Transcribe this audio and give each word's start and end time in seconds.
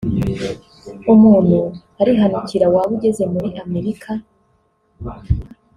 umuntu 1.13 1.59
arihanukira 2.01 2.65
waba 2.73 2.91
ugeze 2.97 3.23
muri 3.33 3.49
Amerika 3.63 4.09